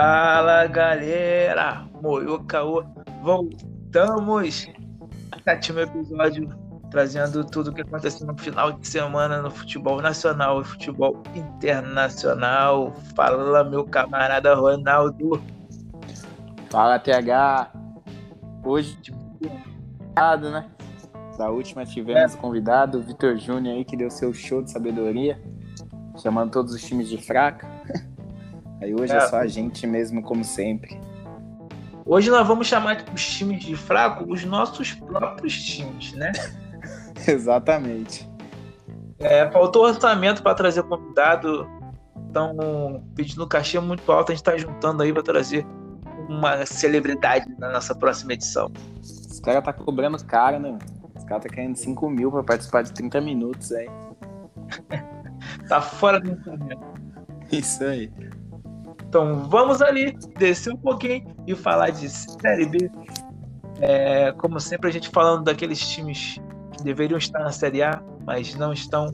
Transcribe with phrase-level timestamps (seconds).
[0.00, 2.84] Fala galera, Moyo Caô,
[3.20, 4.68] voltamos
[5.32, 6.48] a sétimo episódio
[6.88, 12.94] trazendo tudo o que aconteceu no final de semana no futebol nacional e futebol internacional.
[13.16, 15.42] Fala meu camarada Ronaldo.
[16.70, 17.72] Fala TH.
[18.64, 18.96] Hoje,
[19.40, 20.70] convidado, né?
[21.36, 22.38] Da última tivemos é.
[22.38, 25.42] convidado, o Vitor Júnior aí, que deu seu show de sabedoria,
[26.22, 27.77] chamando todos os times de fraca.
[28.80, 31.00] Aí hoje é, é só a gente mesmo, como sempre.
[32.04, 36.32] Hoje nós vamos chamar os times de fraco os nossos próprios times, né?
[37.26, 38.28] Exatamente.
[39.18, 41.68] É, faltou orçamento para trazer convidado,
[42.30, 45.66] então pedindo cachê muito alto, a gente está juntando aí para trazer
[46.28, 48.70] uma celebridade na nossa próxima edição.
[49.02, 50.78] Os caras tá cobrando caro, né?
[51.16, 53.88] Os caras tá querendo 5 mil para participar de 30 minutos aí.
[55.68, 56.86] tá fora do orçamento.
[57.50, 58.10] Isso aí.
[59.08, 62.90] Então vamos ali, descer um pouquinho e falar de Série B.
[63.80, 66.38] É, como sempre, a gente falando daqueles times
[66.72, 69.10] que deveriam estar na Série A, mas não estão.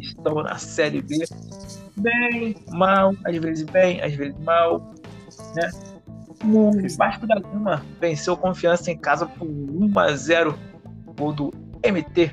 [0.00, 1.24] Estão na Série B.
[1.96, 4.92] Bem, mal, às vezes bem, às vezes mal.
[5.56, 5.70] Né?
[6.44, 10.56] O Vasco da Gama venceu confiança em casa por 1 a 0
[11.18, 11.50] Gol do
[11.84, 12.32] MT,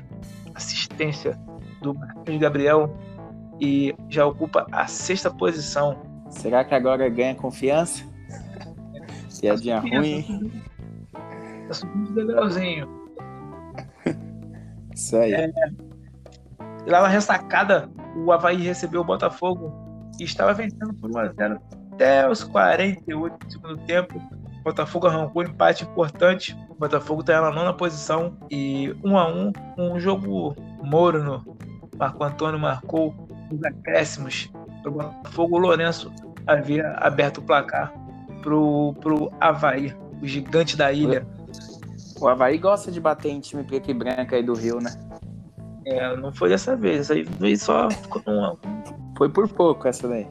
[0.54, 1.36] assistência
[1.82, 2.96] do Marquinhos Gabriel
[3.60, 8.04] e já ocupa a sexta posição Será que agora ganha confiança?
[9.40, 10.62] Piadinha tá ruim.
[11.68, 12.88] Tá subindo degrauzinho.
[14.94, 15.32] Isso aí.
[15.32, 15.52] É,
[16.86, 19.72] lá na ressacada, o Havaí recebeu o Botafogo
[20.18, 21.60] e estava vencendo por 1x0
[21.92, 24.18] até os 48 do segundo tempo.
[24.60, 26.56] O Botafogo arrancou um empate importante.
[26.70, 31.56] O Botafogo está na nona posição e 1 a 1 um jogo morno.
[31.96, 33.14] Marco Antônio marcou
[33.50, 34.50] os acréscimos
[34.88, 36.12] o Botafogo, o Lourenço
[36.46, 37.92] havia aberto o placar
[38.42, 41.26] pro, pro Havaí, o gigante da ilha.
[42.20, 44.90] O Havaí gosta de bater em time preto e branco aí do Rio, né?
[45.84, 47.88] É, não foi dessa vez, aí veio só
[48.26, 48.56] uma...
[49.16, 50.26] Foi por pouco essa daí.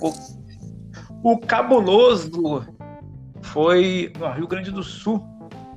[0.00, 2.64] O, o cabuloso
[3.42, 5.24] foi no Rio Grande do Sul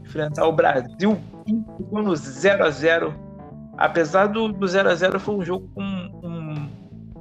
[0.04, 1.20] enfrentar o Brasil
[1.78, 3.30] ficou no 0 a 0
[3.78, 5.82] Apesar do, do 0 a 0 foi um jogo com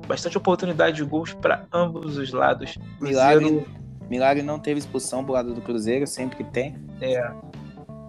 [0.09, 2.79] bastante oportunidade de gols para ambos os lados.
[3.01, 3.67] Milagre,
[4.09, 6.75] Milagre não teve expulsão pro lado do Cruzeiro, sempre que tem.
[7.01, 7.31] É,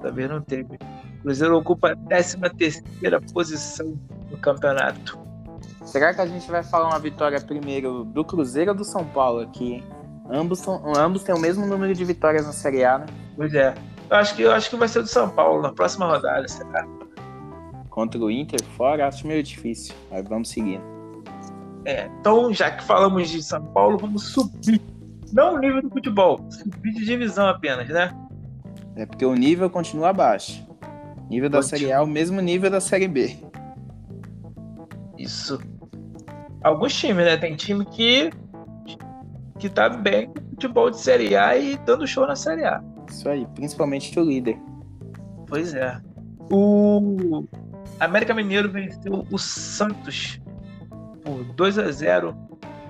[0.01, 0.75] talvez não teve.
[1.19, 3.99] O Cruzeiro ocupa a 13 terceira posição
[4.31, 5.19] no campeonato.
[5.83, 9.41] Será que a gente vai falar uma vitória primeiro do Cruzeiro ou do São Paulo
[9.41, 9.83] aqui?
[10.31, 13.05] Ambos, são, ambos têm o mesmo número de vitórias na Série A, né?
[13.35, 13.73] Pois é.
[14.09, 16.87] Eu acho que, eu acho que vai ser do São Paulo na próxima rodada, será?
[17.89, 19.93] Contra o Inter fora, acho meio difícil.
[20.11, 20.83] Mas vamos seguindo.
[21.85, 24.81] É, então, já que falamos de São Paulo, vamos subir.
[25.31, 28.11] Não o nível do futebol, subir de divisão apenas, né?
[28.95, 30.67] É porque o nível continua abaixo.
[31.29, 33.37] Nível da Série A é o mesmo nível da Série B.
[35.17, 35.59] Isso.
[36.63, 37.37] Alguns times, né?
[37.37, 38.31] Tem time que
[39.59, 42.81] que tá bem com futebol de Série A e dando show na Série A.
[43.09, 44.57] Isso aí, principalmente o líder.
[45.47, 45.99] Pois é.
[46.49, 47.45] O
[47.99, 50.39] América Mineiro venceu o Santos
[51.29, 52.35] por 2 a 0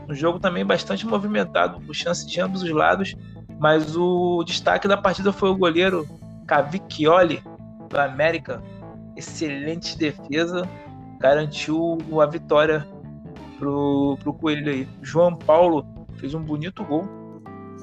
[0.07, 3.15] Um jogo também bastante movimentado, com chances de ambos os lados.
[3.59, 6.07] Mas o destaque da partida foi o goleiro
[6.47, 7.43] Cavicchioli,
[7.89, 8.63] do América.
[9.17, 10.67] Excelente defesa,
[11.19, 12.87] garantiu a vitória
[13.57, 14.87] pro, pro Coelho aí.
[15.01, 15.85] João Paulo
[16.15, 17.05] fez um bonito gol,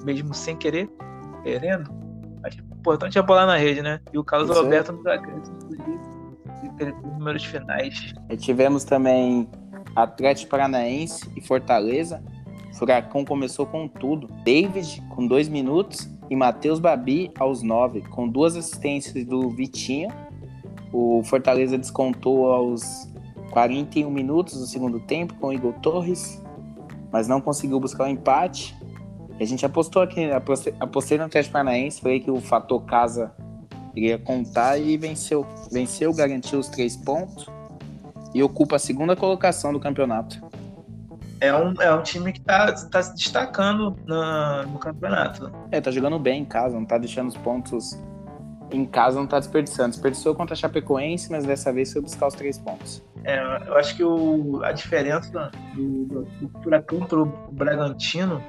[0.02, 0.88] mesmo sem querer,
[1.42, 1.90] querendo.
[2.42, 4.00] Acho importante é bola na rede, né?
[4.12, 5.66] E o Carlos Isso Alberto nos acréscimos,
[7.18, 8.14] números finais.
[8.30, 9.48] E tivemos também
[9.96, 12.22] Atlético Paranaense e Fortaleza.
[12.74, 14.28] Furacão começou com tudo.
[14.44, 20.10] David com dois minutos e Matheus Babi aos nove, com duas assistências do Vitinho.
[20.92, 23.10] O Fortaleza descontou aos
[23.50, 26.42] 41 minutos do segundo tempo com o Igor Torres,
[27.10, 28.76] mas não conseguiu buscar o um empate.
[29.40, 30.30] A gente apostou aqui,
[30.78, 33.34] apostei no Atlético Paranaense, falei que o fator casa
[33.94, 35.46] iria contar e venceu.
[35.70, 37.55] Venceu, garantiu os três pontos
[38.34, 40.40] e ocupa a segunda colocação do campeonato.
[41.40, 45.52] É um, é um time que está tá se destacando na, no campeonato.
[45.70, 47.98] É, tá jogando bem em casa, não tá deixando os pontos
[48.70, 49.90] em casa, não tá desperdiçando.
[49.90, 53.02] Desperdiçou contra a Chapecoense, mas dessa vez foi buscar os três pontos.
[53.24, 58.42] É, eu acho que o, a diferença do, do, do Furacão pro Bragantino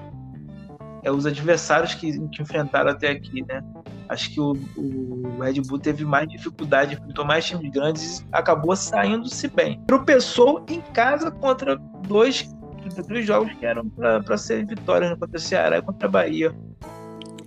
[1.04, 3.64] é os adversários que, que enfrentaram até aqui, né?
[4.10, 8.76] Acho que o, o Red Bull teve mais dificuldade, enfrentou mais times grandes e acabou
[8.76, 9.82] saindo-se bem.
[9.88, 11.76] Tropeçou em casa contra
[12.08, 12.50] dois
[12.82, 15.18] 33 jogos que eram para ser vitórias né?
[15.18, 16.56] contra o Ceará e contra a Bahia.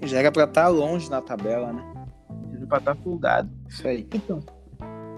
[0.02, 1.82] Já era para estar tá longe na tabela, né?
[2.68, 3.50] Para estar tá folgado.
[3.68, 4.06] Isso aí.
[4.14, 4.42] Então,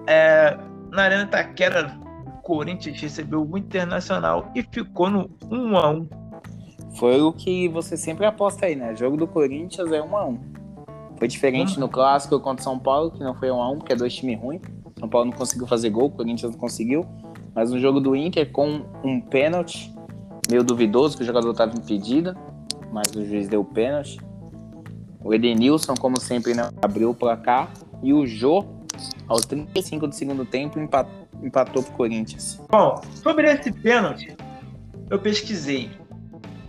[0.07, 0.57] é,
[0.91, 6.09] na Arena Taquera, o Corinthians recebeu o Internacional e ficou no 1 a 1
[6.99, 8.95] Foi o que você sempre aposta aí, né?
[8.97, 10.62] Jogo do Corinthians é 1 a 1
[11.23, 11.81] Foi diferente hum.
[11.83, 14.41] no clássico contra São Paulo, que não foi 1 a 1 porque é dois times
[14.41, 14.61] ruins.
[14.99, 17.07] São Paulo não conseguiu fazer gol, o Corinthians não conseguiu.
[17.55, 19.95] Mas no jogo do Inter, com um pênalti
[20.51, 22.37] meio duvidoso, que o jogador estava impedido,
[22.91, 24.19] mas o juiz deu o pênalti.
[25.23, 27.73] O Edenilson, como sempre, né, abriu o placar.
[28.03, 28.65] E o Jô,
[29.29, 32.61] aos 35 do segundo tempo, empatou, empatou pro Corinthians.
[32.69, 34.37] Bom, sobre esse pênalti,
[35.09, 35.89] eu pesquisei.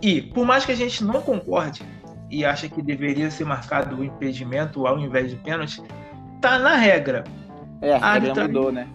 [0.00, 1.82] E, por mais que a gente não concorde
[2.30, 5.82] e acha que deveria ser marcado o impedimento ao invés de pênalti,
[6.40, 7.24] tá na regra.
[7.80, 8.88] É, a, regra mudou, né?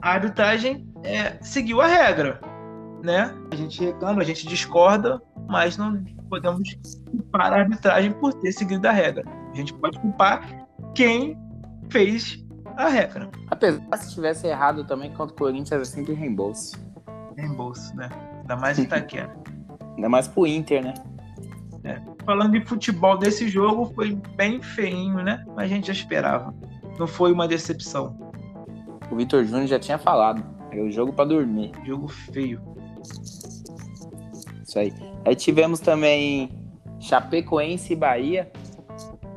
[0.00, 2.40] A arbitragem é, seguiu a regra,
[3.02, 3.34] né?
[3.50, 6.74] A gente reclama, a gente discorda, mas não podemos
[7.10, 9.24] culpar a arbitragem por ter seguido a regra.
[9.52, 11.38] A gente pode culpar quem
[11.90, 12.42] fez
[12.76, 13.30] a regra.
[13.50, 16.76] Apesar se tivesse errado também contra o Corinthians é sempre reembolso.
[17.36, 18.08] Reembolso, né?
[18.40, 19.34] Ainda mais Itaquera.
[19.96, 20.94] Ainda mais pro Inter, né?
[21.84, 22.00] É.
[22.24, 25.44] Falando de futebol desse jogo, foi bem feinho, né?
[25.48, 26.54] Mas a gente já esperava.
[26.98, 28.16] Não foi uma decepção.
[29.10, 30.44] O Vitor Júnior já tinha falado.
[30.70, 31.72] É o jogo para dormir.
[31.84, 32.62] Jogo feio.
[34.62, 34.92] Isso aí.
[35.24, 36.50] Aí tivemos também
[37.00, 38.50] Chapecoense e Bahia.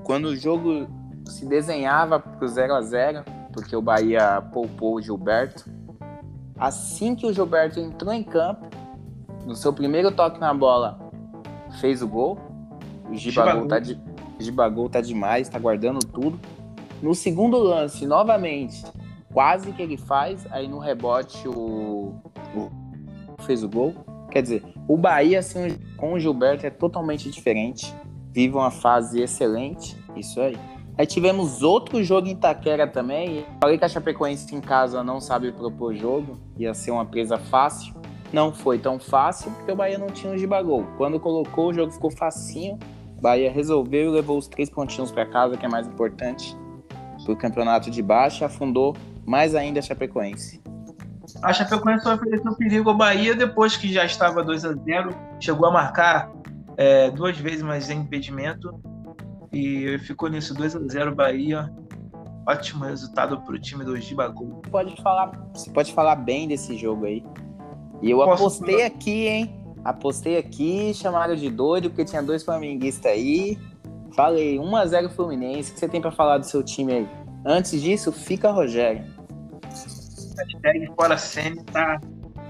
[0.04, 0.88] Quando o jogo
[1.26, 5.66] se desenhava pro 0 a 0 porque o Bahia poupou o Gilberto.
[6.58, 8.68] Assim que o Gilberto entrou em campo,
[9.46, 11.05] no seu primeiro toque na bola,
[11.80, 12.38] fez o gol.
[13.10, 14.00] O Gibagol tá, de,
[14.40, 16.40] Gibagol tá demais, tá guardando tudo.
[17.02, 18.84] No segundo lance, novamente,
[19.32, 22.16] quase que ele faz, aí no rebote o,
[22.56, 22.72] o
[23.44, 23.94] fez o gol.
[24.32, 27.94] Quer dizer, o Bahia assim, com o Gilberto é totalmente diferente.
[28.32, 29.96] Vive uma fase excelente.
[30.16, 30.58] Isso aí.
[30.98, 33.46] Aí tivemos outro jogo em Itaquera também.
[33.62, 37.94] Falei que a Chapecoense em casa não sabe propor jogo, ia ser uma presa fácil.
[38.36, 40.86] Não foi tão fácil porque o Bahia não tinha o Gibagol.
[40.98, 42.78] Quando colocou, o jogo ficou facinho.
[43.22, 46.54] Bahia resolveu e levou os três pontinhos para casa, que é mais importante,
[47.24, 48.44] para o campeonato de baixo.
[48.44, 48.94] Afundou
[49.26, 50.62] mais ainda a Chapecoense.
[51.42, 55.72] A Chapecoense ofereceu perigo ao Bahia depois que já estava 2 a 0 chegou a
[55.72, 56.30] marcar
[56.76, 58.78] é, duas vezes, mas em impedimento.
[59.54, 61.74] E ficou nisso 2 a 0 Bahia.
[62.46, 64.62] Ótimo resultado para o time do Gibagol.
[64.70, 67.24] Pode falar, você pode falar bem desse jogo aí.
[68.02, 68.88] E eu Posso apostei falar?
[68.88, 69.56] aqui, hein?
[69.84, 73.58] Apostei aqui, chamaram de doido, porque tinha dois flamenguistas aí.
[74.14, 75.72] Falei, 1x0 Fluminense.
[75.72, 77.10] O que você tem para falar do seu time aí?
[77.46, 79.16] Antes disso, fica Rogério
[80.36, 82.00] hashtag Fora Sene tá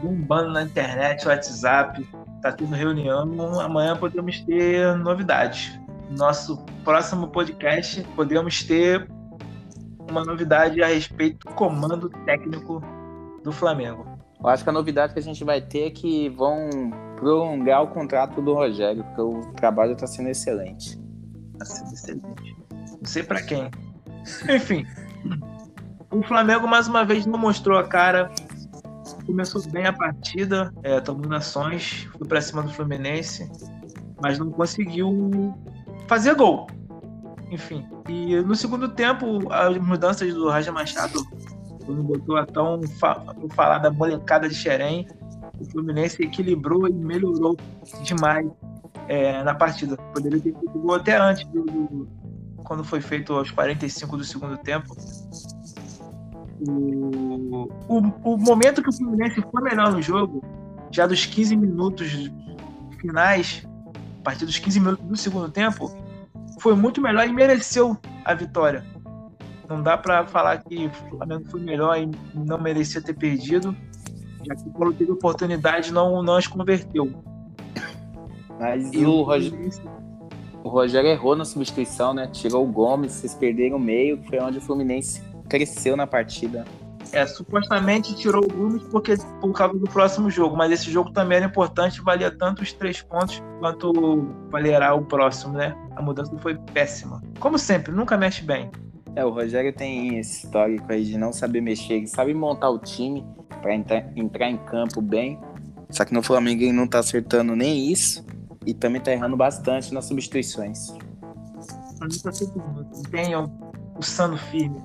[0.01, 2.07] bombando na internet, WhatsApp,
[2.41, 3.21] tá tendo reunião.
[3.61, 5.79] Amanhã podemos ter novidades.
[6.09, 9.09] Nosso próximo podcast podemos ter
[10.09, 12.81] uma novidade a respeito do comando técnico
[13.43, 14.14] do Flamengo.
[14.45, 16.69] Eu acho que a novidade que a gente vai ter é que vão
[17.15, 21.01] prolongar o contrato do Rogério, porque o trabalho está sendo excelente.
[21.53, 22.55] Está sendo excelente.
[22.71, 23.71] Não sei para quem.
[24.55, 24.85] Enfim.
[26.11, 28.29] O Flamengo, mais uma vez, não mostrou a cara.
[29.25, 33.51] Começou bem a partida, é, tomando ações, foi para cima do Fluminense,
[34.21, 35.57] mas não conseguiu
[36.07, 36.67] fazer gol.
[37.49, 37.83] Enfim.
[38.07, 41.25] E no segundo tempo, as mudanças do Raja Machado,
[41.85, 42.81] quando botou a tão
[43.53, 45.07] falada molecada de Xerém,
[45.59, 47.57] o Fluminense equilibrou e melhorou
[48.03, 48.47] demais
[49.07, 49.95] é, na partida.
[50.13, 52.07] Poderia ter feito gol até antes do, do,
[52.63, 54.95] quando foi feito aos 45 do segundo tempo
[56.59, 60.43] o, o, o momento que o Fluminense foi melhor no jogo,
[60.91, 62.31] já dos 15 minutos
[62.99, 63.67] finais,
[64.19, 65.91] a partir dos 15 minutos do segundo tempo,
[66.59, 68.83] foi muito melhor e mereceu a vitória.
[69.69, 73.75] Não dá para falar que o Flamengo foi melhor e não merecia ter perdido,
[74.45, 77.11] já que quando teve oportunidade não, não as converteu.
[78.59, 79.69] Mas e o, Rogério,
[80.63, 82.27] o Rogério errou na substituição, né?
[82.27, 86.65] Tirou o Gomes, vocês perderam o meio, que foi onde o Fluminense cresceu na partida.
[87.11, 91.37] É, supostamente tirou o Gomes porque por causa do próximo jogo, mas esse jogo também
[91.37, 95.75] era importante, valia tanto os três pontos quanto valerá o próximo, né?
[95.95, 97.21] A mudança foi péssima.
[97.39, 98.71] Como sempre, nunca mexe bem.
[99.15, 102.79] É, o Rogério tem esse histórico aí de não saber mexer, ele sabe montar o
[102.79, 103.25] time
[103.61, 105.39] para entrar, entrar em campo bem.
[105.89, 108.25] Só que no Flamengo ele não tá acertando nem isso
[108.65, 110.91] e também tá errando bastante nas substituições.
[112.01, 112.31] Não tá
[113.09, 113.49] tem o,
[113.97, 114.81] o Sano firme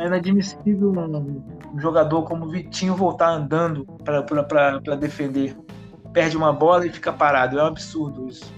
[0.00, 5.56] é inadmissível um, jogador como o Vitinho voltar andando para defender.
[6.12, 7.58] perde uma bola e fica parado.
[7.58, 8.52] É um absurdo isso.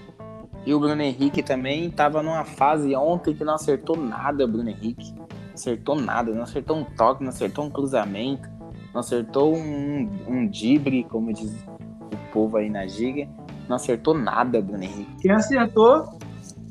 [0.65, 4.69] E o Bruno Henrique também estava numa fase ontem que não acertou nada, o Bruno
[4.69, 5.13] Henrique.
[5.13, 8.49] Não acertou nada, não acertou um toque, não acertou um cruzamento,
[8.91, 13.27] não acertou um, um dibre, como diz o povo aí na giga.
[13.69, 15.15] Não acertou nada, Bruno Henrique.
[15.21, 16.17] Quem acertou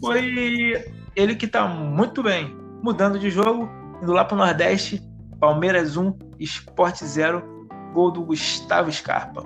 [0.01, 0.85] foi
[1.15, 2.55] ele que tá muito bem.
[2.83, 3.69] Mudando de jogo,
[4.03, 5.01] indo lá pro Nordeste,
[5.39, 7.43] Palmeiras 1, Sport 0,
[7.93, 9.45] gol do Gustavo Scarpa.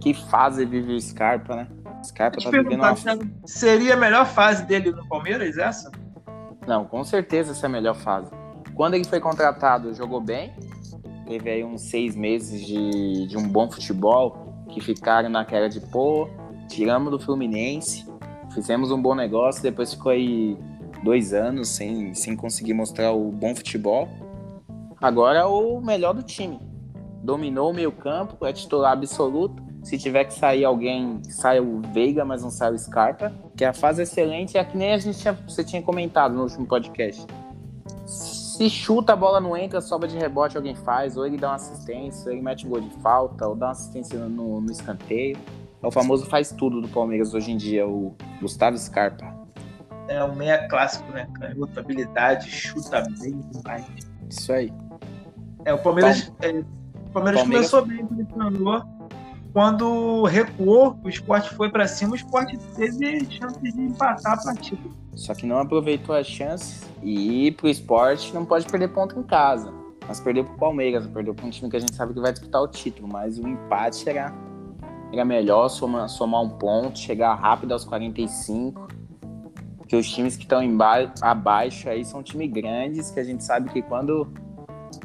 [0.00, 1.68] Que fase vive o Scarpa, né?
[2.02, 2.94] Scarpa tá vivendo uma...
[3.44, 5.90] Seria a melhor fase dele no Palmeiras, essa?
[6.66, 8.30] Não, com certeza essa é a melhor fase.
[8.74, 10.52] Quando ele foi contratado, jogou bem.
[11.26, 16.28] Teve aí uns seis meses de, de um bom futebol que ficaram naquela de pô,
[16.68, 18.06] tiramos do Fluminense,
[18.52, 20.56] fizemos um bom negócio, depois ficou aí
[21.02, 24.08] dois anos sem, sem conseguir mostrar o bom futebol.
[25.00, 26.60] Agora é o melhor do time.
[27.22, 29.62] Dominou o meio campo, é titular absoluto.
[29.82, 33.32] Se tiver que sair alguém, sai o Veiga, mas não sai o Scarpa.
[33.56, 36.42] Que a fase é excelente é que nem a gente tinha, você tinha comentado no
[36.42, 37.26] último podcast.
[38.06, 41.56] Se chuta, a bola não entra, sobra de rebote, alguém faz, ou ele dá uma
[41.56, 45.38] assistência, ou ele mete um gol de falta, ou dá uma assistência no, no escanteio.
[45.82, 49.34] É o famoso faz tudo do Palmeiras hoje em dia, o Gustavo Scarpa.
[50.08, 51.26] É um meia clássico, né?
[51.38, 53.86] Canhoto, habilidade, chuta bem demais.
[54.28, 54.70] Isso aí.
[55.64, 57.42] É, o Palmeiras, é, o Palmeiras, Palmeiras...
[57.42, 58.26] começou bem ele
[59.52, 64.80] quando recuou, o esporte foi para cima, o esporte teve chance de empatar a partida.
[65.14, 69.72] Só que não aproveitou as chances e pro esporte não pode perder ponto em casa.
[70.06, 72.62] Mas perdeu pro Palmeiras, perdeu para um time que a gente sabe que vai disputar
[72.62, 74.32] o título, mas o empate era,
[75.12, 78.88] era melhor somar, somar um ponto, chegar rápido aos 45.
[79.76, 80.60] Porque os times que estão
[81.20, 84.32] abaixo aí são times grandes, que a gente sabe que quando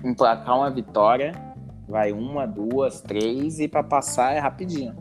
[0.03, 1.33] emplacar uma vitória,
[1.87, 4.95] Vai uma, duas, três e para passar é rapidinho.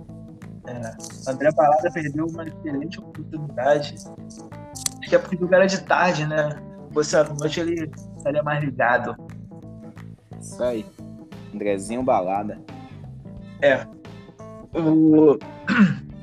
[0.67, 3.95] É, André Balada perdeu uma excelente oportunidade.
[5.01, 6.57] Acho que é porque o jogo era de tarde, né?
[6.91, 9.17] Você à noite ele estaria mais ligado.
[10.41, 10.87] Isso aí.
[11.55, 12.61] Andrezinho Balada.
[13.61, 13.87] É.
[14.73, 15.39] O,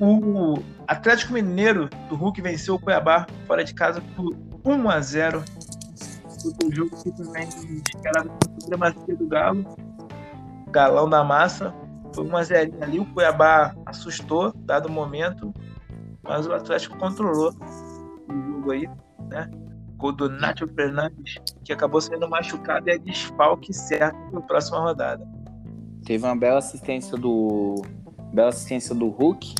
[0.00, 5.44] o Atlético Mineiro do Hulk venceu o Cuiabá fora de casa por 1 a 0
[6.64, 7.48] O jogo que também
[7.86, 9.64] esperava a supremacia do Galo
[10.72, 11.72] galão da massa.
[12.14, 15.54] Foi uma zerinha ali, o Cuiabá assustou, dado o momento,
[16.22, 17.54] mas o Atlético controlou
[18.28, 18.88] o jogo aí,
[19.30, 19.50] né?
[19.96, 24.80] Gol do Nacho Fernandes, que acabou sendo machucado e é desfalque certo para a próxima
[24.80, 25.26] rodada.
[26.04, 27.82] Teve uma bela assistência do
[28.32, 29.54] bela assistência do Hulk,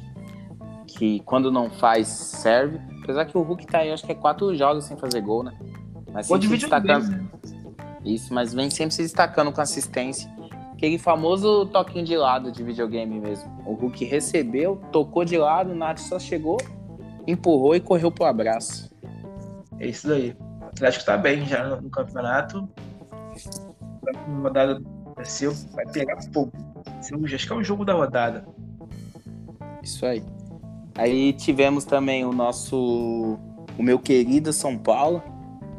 [0.87, 2.81] que quando não faz serve.
[3.03, 5.53] Apesar que o Hulk tá aí, acho que é quatro jogos sem fazer gol, né?
[6.13, 7.09] Mas sempre se destacando.
[7.09, 7.29] Né?
[8.05, 10.31] Isso, mas vem sempre se destacando com assistência
[10.83, 13.49] aquele famoso toquinho de lado de videogame mesmo.
[13.65, 16.57] O Hulk recebeu, tocou de lado, o Nath só chegou,
[17.25, 18.93] empurrou e correu pro abraço.
[19.79, 20.37] É isso daí.
[20.61, 22.69] O Atlético tá bem já no, no campeonato.
[24.09, 24.85] A rodada do
[25.23, 26.51] seu vai pegar fogo.
[27.33, 28.45] Acho que é o jogo da rodada.
[29.85, 30.25] Isso aí.
[30.97, 33.39] Aí tivemos também o nosso.
[33.79, 35.23] O meu querido São Paulo,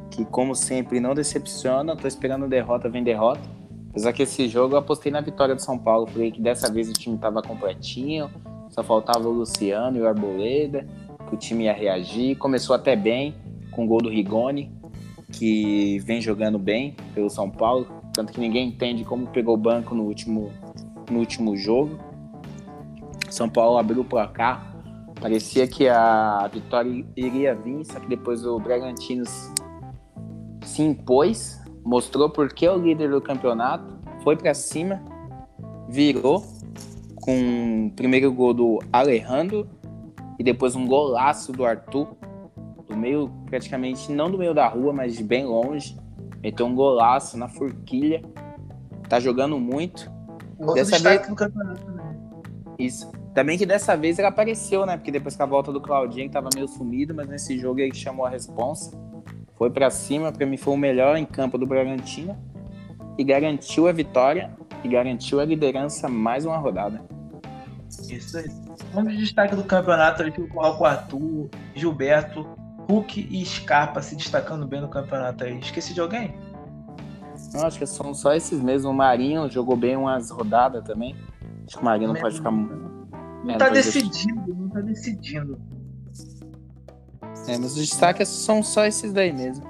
[0.10, 1.94] que como sempre não decepciona.
[1.94, 3.63] Tô esperando derrota, vem derrota.
[3.94, 6.08] Apesar que esse jogo eu apostei na vitória do São Paulo.
[6.08, 8.28] Falei que dessa vez o time estava completinho,
[8.72, 10.88] só faltava o Luciano e o Arboleda,
[11.30, 12.36] que o time ia reagir.
[12.38, 13.36] Começou até bem,
[13.70, 14.72] com o gol do Rigoni,
[15.32, 17.86] que vem jogando bem pelo São Paulo.
[18.12, 20.52] Tanto que ninguém entende como pegou o banco no último,
[21.12, 22.00] no último jogo.
[23.30, 24.74] São Paulo abriu o placar.
[25.22, 29.24] Parecia que a vitória iria vir, só que depois o Bragantino
[30.64, 33.86] se impôs mostrou porque é o líder do campeonato,
[34.24, 35.02] foi para cima,
[35.90, 36.44] virou
[37.22, 39.68] com o primeiro gol do Alejandro
[40.40, 42.16] e depois um golaço do Arthur,
[42.88, 45.98] do meio, praticamente não do meio da rua, mas de bem longe.
[46.42, 48.22] Meteu um golaço na forquilha.
[49.08, 50.12] Tá jogando muito.
[50.60, 52.18] Outro dessa vez no campeonato, né?
[52.78, 53.10] Isso.
[53.34, 54.98] Também que dessa vez ele apareceu, né?
[54.98, 57.96] Porque depois com a volta do Claudinho, que tava meio sumido, mas nesse jogo ele
[57.96, 58.92] chamou a responsa
[59.56, 62.38] foi para cima, para mim foi o melhor em campo do Bragantino
[63.18, 64.52] e garantiu a vitória
[64.84, 67.02] e garantiu a liderança mais uma rodada.
[68.10, 68.46] Isso aí.
[68.96, 72.48] Um de destaque do campeonato ali coloco o Arthur, Gilberto,
[72.90, 75.60] Hulk e Scarpa se destacando bem no campeonato aí.
[75.60, 76.36] Esqueci de alguém?
[77.54, 78.90] Não, acho que são só esses mesmo.
[78.90, 81.16] O Marinho jogou bem umas rodadas também.
[81.68, 82.52] Acho que o Marinho não pode ficar.
[82.52, 85.60] Não é, tá decidindo, não tá decidindo.
[87.48, 89.66] É, mas os destaques são só esses daí mesmo.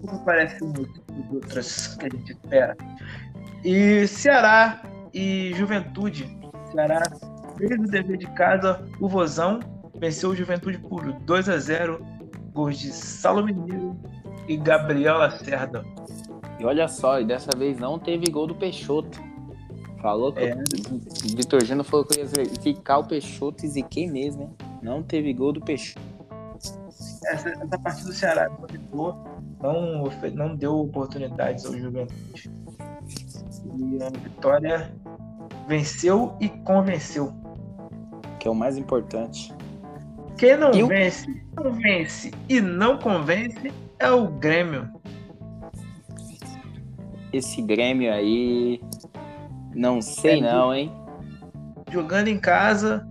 [0.00, 2.76] Como parece muito dos outros que a gente espera.
[3.64, 6.38] E Ceará e Juventude
[6.72, 7.02] Ceará
[7.58, 9.60] fez o dever de casa, o Vozão
[9.98, 12.04] venceu o Juventude por 2 a 0
[12.54, 12.90] gols de
[13.44, 13.96] Mineiro
[14.48, 15.84] e Gabriel Lacerda.
[16.58, 19.20] E olha só, e dessa vez não teve gol do Peixoto.
[20.00, 20.54] Falou que É.
[20.54, 22.26] o Vitor Júnior falou que ia
[22.62, 24.69] ficar o Peixoto e ziquei mesmo, hein?
[24.82, 26.00] Não teve gol do Peixoto.
[27.26, 29.16] Essa, essa partida do Ceará não ficou,
[29.62, 32.50] não, não deu oportunidades ao Juventude.
[33.78, 34.92] E a vitória
[35.68, 37.32] venceu e convenceu.
[38.38, 39.54] Que é o mais importante.
[40.38, 44.88] Quem não E o- vence, não vence e não convence é o Grêmio.
[47.32, 48.80] Esse Grêmio aí.
[49.74, 50.90] Não sei É, não, hein?
[51.90, 53.06] Jogando em casa,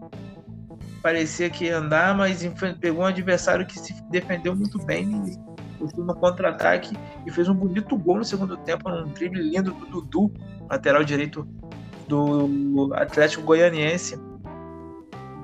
[1.01, 2.41] parecia que ia andar, mas
[2.79, 5.05] pegou um adversário que se defendeu muito bem
[5.97, 10.33] no contra-ataque e fez um bonito gol no segundo tempo, num drible lindo do Dudu,
[10.69, 11.47] lateral direito
[12.07, 14.19] do Atlético Goianiense,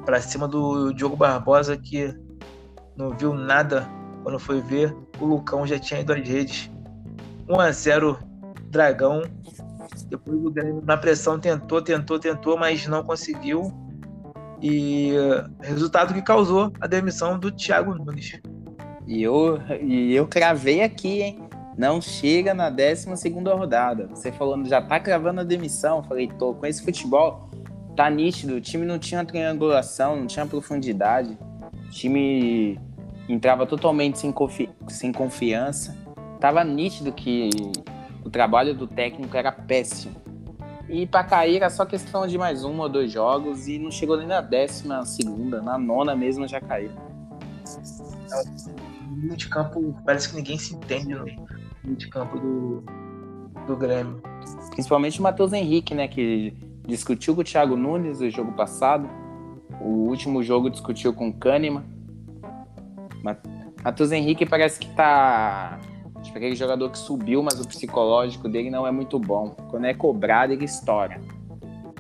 [0.06, 2.14] para cima do Diogo Barbosa, que
[2.98, 3.88] não viu nada
[4.24, 4.96] quando foi ver.
[5.20, 6.72] O Lucão já tinha ido às redes.
[7.48, 8.20] 1 a 0
[8.70, 9.22] Dragão.
[10.10, 13.72] Depois o Grêmio na pressão tentou, tentou, tentou, mas não conseguiu.
[14.62, 18.40] E eh, resultado que causou a demissão do Thiago Nunes.
[19.08, 21.40] E eu, e eu cravei aqui, hein?
[21.78, 23.06] Não chega na 12
[23.56, 24.08] rodada.
[24.08, 26.04] Você falando, já tá cravando a demissão.
[26.04, 27.50] Falei, tô, com esse futebol,
[27.96, 28.56] tá nítido.
[28.56, 31.38] O time não tinha triangulação, não tinha profundidade.
[31.86, 32.80] O time
[33.28, 35.96] entrava totalmente sem, confi sem confiança.
[36.40, 37.50] Tava nítido que
[38.24, 40.16] o trabalho do técnico era péssimo.
[40.88, 44.18] E pra cair era só questão de mais um ou dois jogos e não chegou
[44.18, 46.92] nem na décima segunda, na nona mesmo já caiu.
[49.10, 51.48] No meio de campo, parece que ninguém se entende no meio
[51.98, 52.84] de campo do,
[53.66, 54.22] do Grêmio.
[54.72, 56.08] Principalmente o Matheus Henrique, né?
[56.08, 56.54] Que
[56.88, 59.10] discutiu com o Thiago Nunes no jogo passado.
[59.82, 61.84] O último jogo discutiu com o Kahneman.
[63.24, 63.38] Ma-
[63.84, 65.80] Matheus Henrique parece que tá.
[66.26, 69.52] Tipo, aquele jogador que subiu, mas o psicológico dele não é muito bom.
[69.70, 71.22] Quando é cobrado, ele estoura.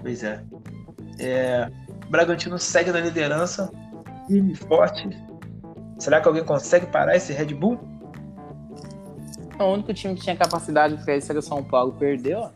[0.01, 0.43] Pois é.
[1.19, 1.69] é
[2.07, 3.71] o Bragantino segue na liderança,
[4.27, 5.07] firme e forte.
[5.99, 7.77] Será que alguém consegue parar esse Red Bull?
[9.59, 11.93] O único time que tinha capacidade para isso era o São Paulo.
[11.93, 12.39] Perdeu.
[12.39, 12.49] ó.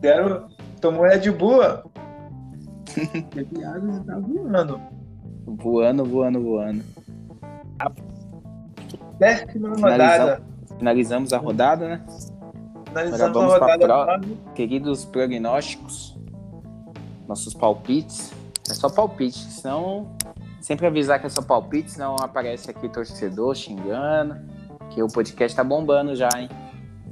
[0.00, 0.48] Deram,
[0.80, 1.60] tomou Red Bull.
[1.62, 1.82] ó.
[3.30, 4.78] Teve água e tá voando.
[5.46, 6.84] Voando, voando, voando.
[9.22, 10.18] Décima Finalizamos.
[10.30, 10.42] rodada.
[10.78, 12.02] Finalizamos a rodada, né?
[12.88, 14.18] Finalizamos Agora vamos a pra rodada.
[14.20, 16.18] pro- Queridos prognósticos,
[17.28, 18.32] nossos palpites.
[18.68, 20.08] É só palpite, senão.
[20.60, 24.36] Sempre avisar que é só palpite, senão aparece aqui torcedor xingando.
[24.90, 26.48] Que o podcast tá bombando já, hein?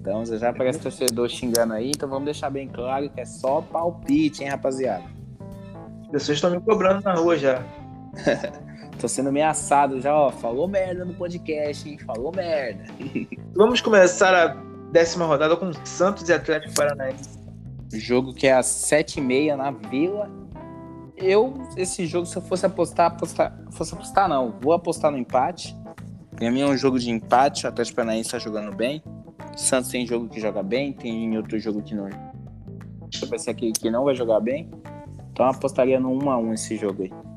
[0.01, 3.61] Então já já aparece torcedor xingando aí, então vamos deixar bem claro que é só
[3.61, 5.05] palpite, hein, rapaziada?
[6.03, 7.62] As pessoas estão me cobrando na rua já.
[9.01, 10.31] Tô sendo ameaçado já, ó.
[10.31, 11.99] Falou merda no podcast, hein?
[12.05, 12.85] Falou merda.
[13.57, 14.49] Vamos começar a
[14.93, 17.41] décima rodada com Santos e Atlético Paranaense.
[17.95, 20.31] Jogo que é às 7h30 na Vila.
[21.17, 23.59] Eu, esse jogo, se eu fosse apostar, apostar.
[23.71, 24.55] Fosse apostar, não.
[24.61, 25.75] Vou apostar no empate.
[26.37, 27.65] Pra mim é um jogo de empate.
[27.65, 29.03] O Atlético Paranaense tá jogando bem.
[29.57, 32.09] Santos tem jogo que joga bem, tem outro jogo que não.
[33.29, 34.71] Vai ser aquele que não vai jogar bem.
[35.33, 37.30] Então eu apostaria no 1x1 esse jogo aí.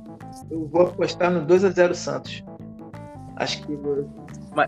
[0.49, 2.43] Eu vou apostar no 2x0 Santos.
[3.35, 3.77] Acho que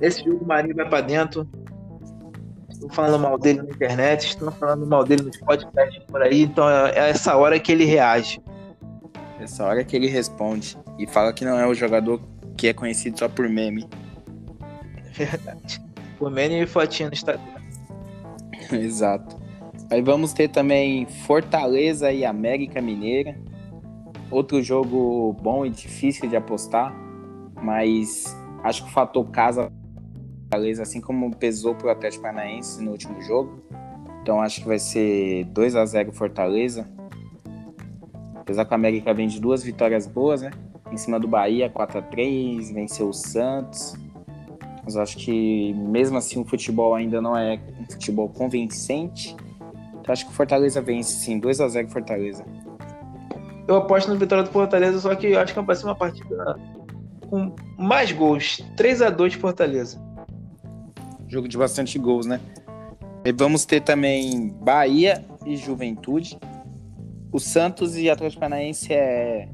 [0.01, 1.47] esse jogo o Marinho vai pra dentro.
[2.69, 6.69] Estão falando mal dele na internet, estão falando mal dele nos podcasts por aí, então
[6.69, 8.41] é é essa hora que ele reage.
[9.39, 10.77] Essa hora que ele responde.
[10.97, 12.19] E fala que não é o jogador
[12.57, 13.87] que é conhecido só por meme.
[15.13, 15.81] Verdade.
[16.17, 17.61] Por Manny e fotinha no Instagram.
[18.71, 19.37] Exato.
[19.91, 23.37] Aí vamos ter também Fortaleza e América Mineira.
[24.35, 26.93] Outro jogo bom e difícil de apostar,
[27.63, 29.71] mas acho que o fator casa
[30.43, 33.63] Fortaleza, assim como pesou pro Atlético Paranaense no último jogo.
[34.21, 36.85] Então acho que vai ser 2 a 0 Fortaleza.
[38.35, 40.51] Apesar que o América vem de duas vitórias boas, né?
[40.91, 43.95] Em cima do Bahia, 4 a 3 venceu o Santos.
[44.83, 49.33] Mas acho que mesmo assim o futebol ainda não é um futebol convincente.
[50.01, 52.45] Então acho que o Fortaleza vence sim, 2 a 0 Fortaleza.
[53.67, 56.55] Eu aposto na vitória do Fortaleza, só que eu acho que vai ser uma partida
[57.29, 58.63] com mais gols.
[58.77, 59.99] 3x2 de Fortaleza.
[61.27, 62.39] Jogo de bastante gols, né?
[63.23, 66.37] E vamos ter também Bahia e Juventude.
[67.31, 69.49] O Santos e Atlético Paranaense é,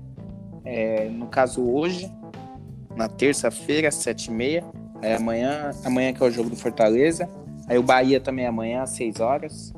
[0.66, 2.12] é, no caso hoje,
[2.96, 4.64] na terça-feira, às 7h30.
[5.02, 7.30] Aí amanhã, amanhã que é o jogo do Fortaleza.
[7.68, 9.74] Aí o Bahia também é amanhã às 6 horas.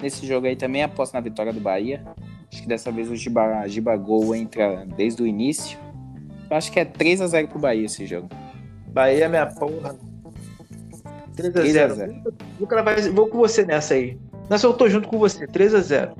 [0.00, 2.04] Nesse jogo aí também aposto na vitória do Bahia.
[2.52, 5.78] Acho que dessa vez o Giba, Giba Gol entra desde o início.
[6.50, 8.28] Acho que é 3x0 pro Bahia esse jogo.
[8.88, 9.96] Bahia é minha porra.
[11.34, 12.22] 3x0.
[12.58, 14.18] Vou, vou com você nessa aí.
[14.50, 15.46] Nessa eu tô junto com você.
[15.46, 16.14] 3x0.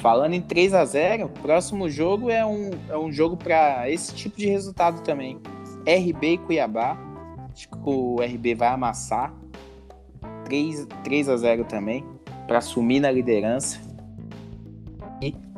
[0.00, 4.36] Falando em 3 a 0 próximo jogo é um, é um jogo para esse tipo
[4.36, 5.40] de resultado também.
[5.86, 6.98] RB e Cuiabá.
[7.52, 9.32] Acho que o RB vai amassar.
[10.44, 12.04] 3, 3 a 0 também.
[12.48, 13.85] Para assumir na liderança.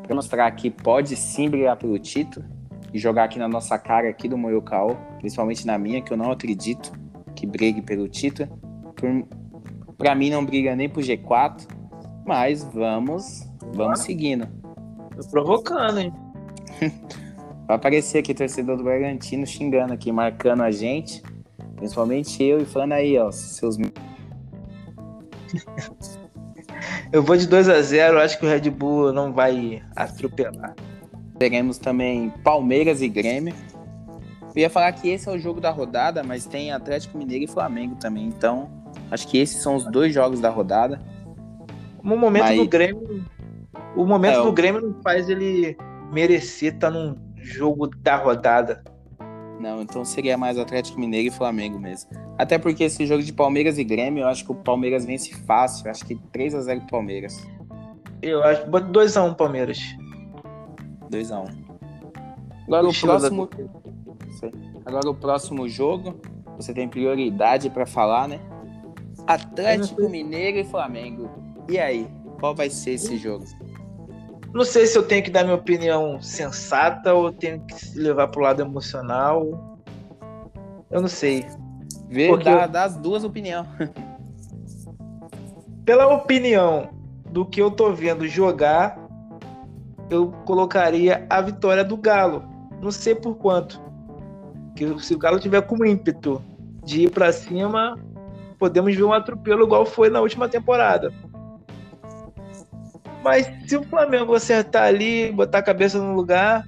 [0.08, 2.44] Para mostrar que pode sim brigar pelo título.
[2.92, 4.96] E jogar aqui na nossa cara aqui do Moyocao.
[5.20, 6.90] Principalmente na minha, que eu não acredito
[7.36, 8.48] que brigue pelo título.
[9.96, 11.68] Para mim não briga nem pro G4.
[12.26, 14.48] Mas vamos Vamos seguindo.
[15.16, 16.12] Tô provocando, hein?
[17.66, 21.22] Vai aparecer aqui torcedor do Bragantino xingando aqui, marcando a gente.
[21.76, 23.76] Principalmente eu e falando aí, ó, seus.
[27.12, 30.74] Eu vou de 2 a 0 acho que o Red Bull não vai atropelar.
[31.38, 33.54] Teremos também Palmeiras e Grêmio.
[34.54, 37.46] Eu ia falar que esse é o jogo da rodada, mas tem Atlético Mineiro e
[37.46, 38.26] Flamengo também.
[38.26, 38.68] Então,
[39.10, 41.00] acho que esses são os dois jogos da rodada.
[42.02, 42.58] No momento mas...
[42.58, 43.24] do Grêmio,
[43.96, 45.76] o momento é, do Grêmio não faz ele
[46.12, 48.82] merecer estar tá num jogo da rodada.
[49.58, 52.10] Não, então seria mais Atlético Mineiro e Flamengo mesmo.
[52.38, 55.86] Até porque esse jogo de Palmeiras e Grêmio, eu acho que o Palmeiras vence fácil.
[55.86, 57.44] Eu acho que 3 a 0 Palmeiras.
[58.22, 59.78] Eu acho que 2 a 1 Palmeiras.
[61.10, 61.44] 2 a 1.
[62.66, 63.48] Agora o, o próximo
[64.84, 66.20] Agora o próximo jogo,
[66.56, 68.40] você tem prioridade para falar, né?
[69.26, 71.28] Atlético Mineiro e Flamengo.
[71.68, 72.08] E aí,
[72.40, 73.44] qual vai ser esse jogo?
[74.52, 78.28] Não sei se eu tenho que dar minha opinião sensata ou tenho que se levar
[78.28, 79.78] pro lado emocional.
[80.90, 81.44] Eu não sei.
[82.08, 83.66] Vê, dá, dá as duas opiniões.
[85.84, 86.90] Pela opinião
[87.30, 88.98] do que eu tô vendo jogar,
[90.10, 92.42] eu colocaria a vitória do Galo.
[92.80, 93.80] Não sei por quanto.
[94.74, 96.42] Que se o Galo tiver com ímpeto
[96.84, 97.98] de ir para cima,
[98.58, 101.12] podemos ver um atropelo igual foi na última temporada.
[103.22, 106.66] Mas se o Flamengo acertar ali, botar a cabeça no lugar,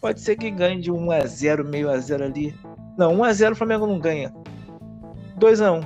[0.00, 2.54] pode ser que ganhe de 1x0, meio a 0 ali.
[2.96, 4.32] Não, 1x0 o Flamengo não ganha.
[5.38, 5.84] 2x1.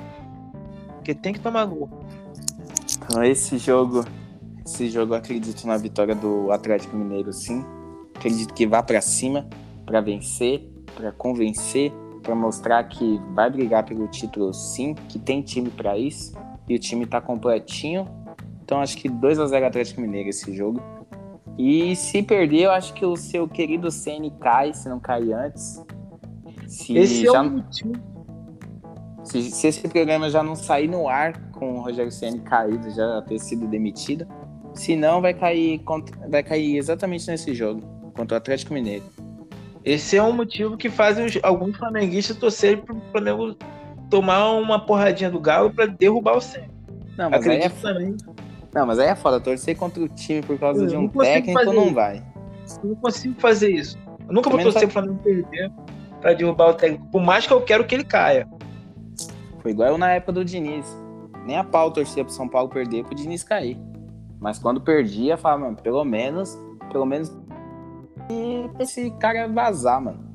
[0.95, 1.89] Porque tem que tomar gol.
[2.97, 4.05] Então, esse jogo,
[4.65, 7.65] esse jogo acredito na vitória do Atlético Mineiro, sim.
[8.15, 9.47] Acredito que vá para cima
[9.85, 15.69] para vencer, para convencer, para mostrar que vai brigar pelo título, sim, que tem time
[15.69, 16.33] para isso
[16.67, 18.05] e o time tá completinho
[18.69, 20.79] então acho que 2 a 0 Atlético Mineiro esse jogo.
[21.57, 25.83] E se perder, eu acho que o seu querido CN cai, se não cair antes.
[26.67, 27.39] Se esse é já...
[27.39, 27.93] é o motivo.
[29.23, 33.23] Se, se, esse programa já não sair no ar com o Rogério Ceni caído, já
[33.23, 34.27] ter sido demitido,
[34.75, 37.81] se não vai cair contra, vai cair exatamente nesse jogo
[38.13, 39.03] contra o Atlético Mineiro.
[39.83, 43.57] Esse é um motivo que fazem alguns flamenguistas torcerem para o Flamengo
[44.11, 46.69] tomar uma porradinha do Galo para derrubar o Ceni.
[47.17, 47.93] Não, mas Acredito aí é...
[47.93, 48.17] também
[48.73, 51.73] não, mas aí é foda, torcer contra o time por causa eu de um técnico
[51.73, 52.23] não vai.
[52.83, 53.97] Eu não consigo fazer isso.
[54.27, 55.71] Eu nunca Também vou torcer pra não perder,
[56.21, 58.47] pra derrubar o técnico, por mais que eu quero que ele caia.
[59.59, 60.85] Foi igual eu na época do Diniz.
[61.45, 63.77] Nem a pau torcia pro São Paulo perder pro Diniz cair.
[64.39, 66.57] Mas quando perdia, falava, mano, pelo menos,
[66.91, 67.35] pelo menos
[68.29, 70.28] e esse cara vazar, mano.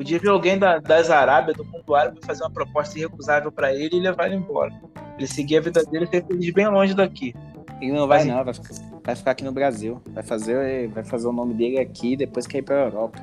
[0.00, 3.98] Podia vir alguém da, das Arábias, do mundo árabe, fazer uma proposta irrecusável para ele
[3.98, 4.72] e levar ele embora.
[5.18, 7.34] Ele seguir a vida dele e ser feliz bem longe daqui.
[7.82, 10.00] Ele não vai, Mas, não, vai ficar, vai ficar, aqui no Brasil.
[10.14, 13.20] Vai fazer, vai fazer o nome dele aqui depois quer ir pra Europa.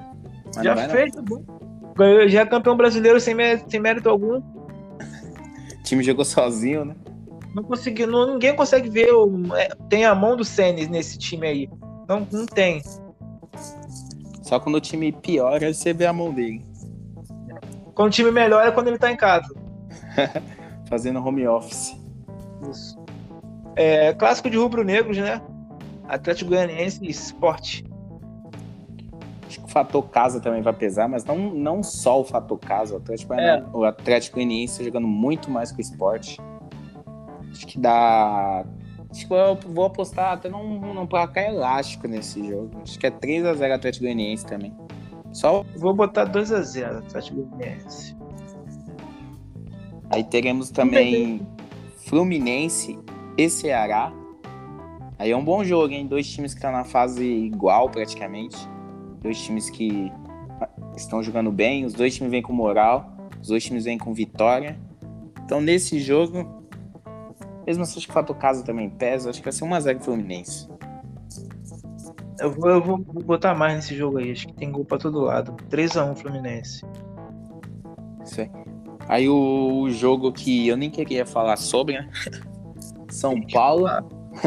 [0.55, 1.43] Mas já vai, fez, tá bom.
[2.27, 3.35] Já é campeão brasileiro sem,
[3.67, 4.37] sem mérito algum.
[4.37, 4.43] o
[5.83, 6.95] time jogou sozinho, né?
[7.55, 9.11] Não conseguiu, ninguém consegue ver.
[9.15, 11.69] O, é, tem a mão do Senes nesse time aí.
[12.07, 12.83] Não, não tem.
[14.47, 16.63] Só quando o time piora, você vê a mão dele.
[17.93, 19.53] Quando o time melhora é quando ele tá em casa.
[20.87, 21.99] Fazendo home office.
[22.71, 22.97] Isso.
[23.75, 25.41] É, clássico de rubro-negros, né?
[26.07, 27.83] Atlético Goianiense e Sport.
[29.45, 32.93] Acho que o fator casa também vai pesar, mas não, não só o fator casa.
[32.93, 33.61] O Atlético, é.
[33.73, 36.37] o Atlético Goianiense tá jogando muito mais que o Sport.
[37.51, 38.63] Acho que dá
[39.13, 42.81] Que eu vou apostar até num, num placar elástico nesse jogo.
[42.83, 44.75] Acho que é 3x0 Atlético Goianiense também.
[45.31, 45.63] Só...
[45.75, 48.15] Vou botar 2x0 Atlético Goianiense.
[50.09, 51.45] Aí teremos também
[52.05, 52.97] Fluminense
[53.37, 54.13] e Ceará.
[55.19, 56.07] Aí é um bom jogo, hein?
[56.07, 58.57] Dois times que estão na fase igual praticamente.
[59.21, 60.11] Dois times que
[60.95, 61.85] estão jogando bem.
[61.85, 63.11] Os dois times vêm com moral.
[63.41, 64.77] Os dois times vêm com vitória.
[65.43, 66.56] Então nesse jogo
[67.67, 70.69] Mesmo se acho que o fator casa também pesa, acho que vai ser 1x0 Fluminense.
[72.39, 75.19] Eu vou, eu vou botar mais nesse jogo aí, acho que tem gol pra todo
[75.19, 75.53] lado.
[75.69, 76.85] 3x1 Fluminense.
[78.23, 78.49] Isso aí.
[79.09, 82.09] Aí o, o jogo que eu nem queria falar sobre, né?
[83.11, 83.87] São Paulo.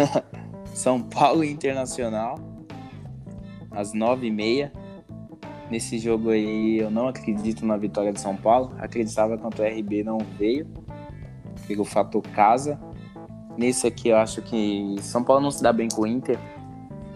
[0.73, 2.39] São Paulo Internacional.
[3.71, 4.71] Às 9h30.
[5.71, 8.75] Nesse jogo aí eu não acredito na vitória de São Paulo.
[8.79, 10.67] Acreditava quanto o RB não veio.
[11.67, 12.79] Pelo fator casa.
[13.57, 16.39] Nesse aqui eu acho que São Paulo não se dá bem com o Inter.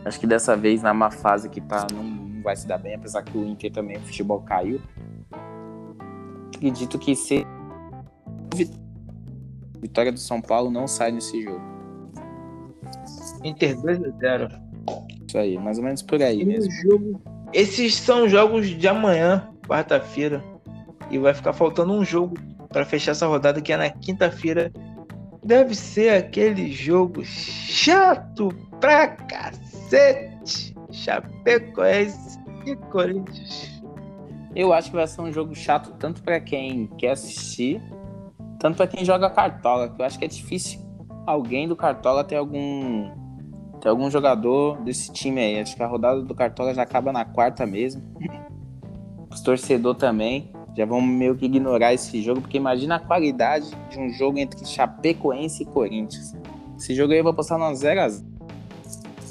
[0.05, 2.95] Acho que dessa vez na má fase que tá, não, não vai se dar bem,
[2.95, 4.81] apesar que o Inter também, o futebol caiu.
[6.55, 7.47] Acredito que se
[9.81, 11.61] vitória do São Paulo não sai nesse jogo.
[13.43, 14.61] Inter 2x0.
[15.29, 16.71] Isso aí, mais ou menos por aí E mesmo.
[16.71, 17.21] jogo.
[17.53, 20.43] Esses são jogos de amanhã, quarta-feira.
[21.11, 22.37] E vai ficar faltando um jogo
[22.71, 24.73] para fechar essa rodada que é na quinta-feira.
[25.45, 28.49] Deve ser aquele jogo chato
[28.81, 30.75] pra cacete.
[30.91, 33.83] Chapecoense e Corinthians.
[34.55, 37.83] Eu acho que vai ser um jogo chato tanto pra quem quer assistir,
[38.59, 39.95] tanto pra quem joga cartola.
[39.99, 40.81] Eu acho que é difícil
[41.27, 43.11] alguém do cartola ter algum
[43.81, 45.61] ter algum jogador desse time aí.
[45.61, 48.03] Acho que a rodada do cartola já acaba na quarta mesmo.
[49.31, 53.99] Os torcedores também já vão meio que ignorar esse jogo, porque imagina a qualidade de
[53.99, 56.37] um jogo entre Chapecoense e Corinthians.
[56.77, 58.25] Esse jogo aí eu vou postar no 0x0.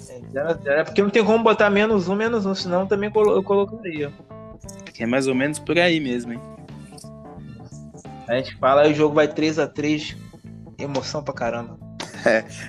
[0.10, 0.80] É 0 a 0.
[0.80, 4.12] É porque não tem como botar menos um, menos um, senão também eu colocaria.
[5.00, 6.40] É mais ou menos por aí mesmo, hein?
[8.28, 10.16] A gente fala e o jogo vai 3 a 3
[10.80, 11.78] Emoção pra caramba.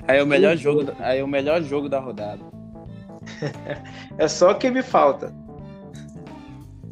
[0.06, 2.42] Aí é o melhor jogo, aí é o melhor jogo da rodada.
[4.18, 5.34] É só o que me falta.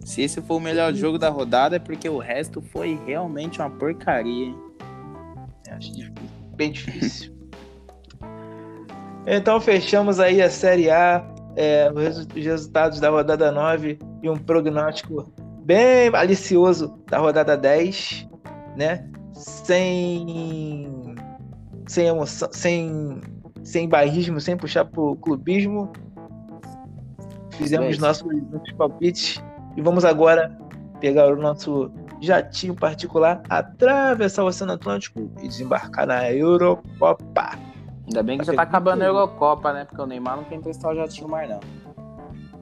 [0.04, 3.70] Se esse for o melhor jogo da rodada, é porque o resto foi realmente uma
[3.70, 4.56] porcaria, hein?
[5.68, 6.12] É, Acho difícil,
[6.56, 7.32] bem difícil.
[9.26, 11.24] então fechamos aí a Série A,
[11.56, 15.32] é, os resu- os resultados da rodada 9 e um prognóstico
[15.64, 18.28] bem malicioso da rodada 10,
[18.76, 19.08] né?
[19.34, 21.14] Sem,
[21.86, 23.20] sem emoção, sem,
[23.62, 25.90] sem barrismo, sem puxar pro clubismo.
[27.52, 28.00] Fizemos Isso.
[28.00, 29.40] nossos, nossos palpites
[29.76, 30.56] e vamos agora
[31.00, 37.58] pegar o nosso jatinho particular, atravessar o Oceano Atlântico e desembarcar na Eurocopa.
[38.06, 39.84] Ainda bem que já tá acabando a Eurocopa, né?
[39.84, 41.60] Porque o Neymar não quer emprestar o jatinho mais, não.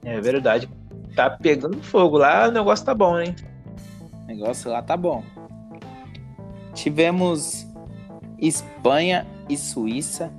[0.04, 0.68] É verdade.
[1.14, 3.34] Tá pegando fogo lá, o negócio tá bom, hein?
[4.24, 5.22] O negócio lá tá bom.
[6.72, 7.66] Tivemos
[8.38, 10.32] Espanha e Suíça,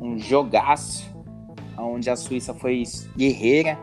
[0.00, 1.12] um jogaço,
[1.76, 2.84] onde a Suíça foi
[3.16, 3.78] guerreira,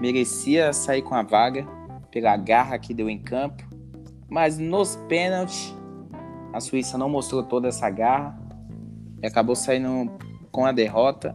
[0.00, 1.66] merecia sair com a vaga
[2.10, 3.62] pela garra que deu em campo,
[4.28, 5.74] mas nos pênaltis
[6.52, 8.36] a Suíça não mostrou toda essa garra
[9.22, 10.10] e acabou saindo
[10.50, 11.34] com a derrota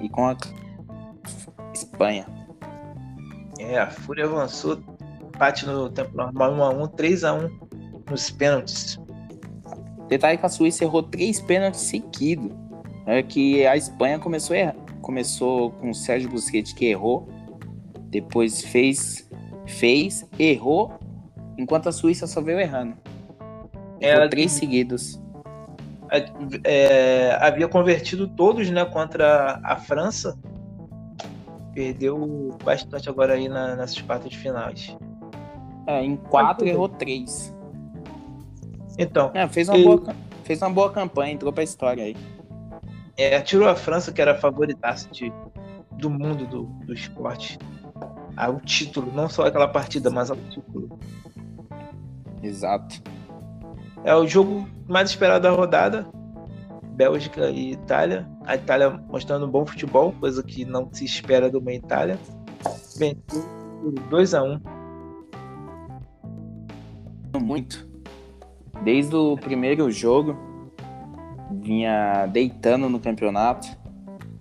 [0.00, 0.36] e com a
[1.72, 2.26] Espanha.
[3.58, 4.78] É, a Fúria avançou,
[5.22, 7.50] empate no tempo normal 1x1, 3x1
[8.10, 8.98] nos pênaltis.
[10.08, 12.52] Detalhe que a Suíça errou três pênaltis seguidos.
[13.06, 14.76] É que a Espanha começou a errar.
[15.00, 17.28] Começou com o Sérgio Busquets que errou.
[18.18, 19.28] Depois fez,
[19.66, 20.92] fez, errou.
[21.58, 22.94] Enquanto a Suíça só veio errando.
[24.00, 25.20] Errou Ela- três seguidos.
[26.62, 30.38] É, havia convertido todos, né, contra a França.
[31.74, 34.96] Perdeu bastante agora aí na- nessas quartas de finais.
[35.88, 37.52] É, em quatro errou três.
[38.96, 42.16] Então, É, fez, uma E- boa, fez uma boa campanha, entrou pra história aí.
[43.16, 45.32] é, tirou a França, que era a favoritaça de,
[45.98, 47.58] do mundo do, do esporte,
[48.36, 50.98] ao título, não só aquela partida, mas ao título.
[52.42, 53.02] Exato.
[54.04, 56.06] É o jogo mais esperado da rodada.
[56.94, 58.28] Bélgica e Itália.
[58.44, 62.18] A Itália mostrando um bom futebol, coisa que não se espera de uma Itália.
[62.96, 63.42] Venceu
[63.80, 64.60] por 2 a 1
[67.40, 67.88] Muito.
[68.82, 70.36] Desde o primeiro jogo,
[71.50, 73.68] vinha deitando no campeonato.